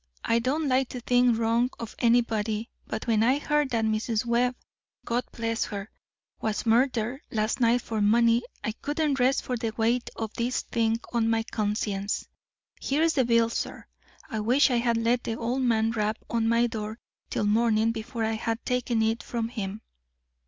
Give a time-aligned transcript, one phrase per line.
[0.25, 4.25] I don't like to think wrong of anybody, but when I heard that Mrs.
[4.25, 4.55] Webb
[5.05, 5.91] (God bless her!)
[6.41, 10.99] was murdered last night for money, I couldn't rest for the weight of this thing
[11.13, 12.27] on my conscience.
[12.81, 13.85] Here's the bill, sir.
[14.27, 16.97] I wish I had let the old man rap on my door
[17.29, 19.81] till morning before I had taken it from him."